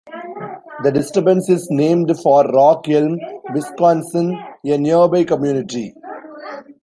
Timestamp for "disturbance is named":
0.91-2.11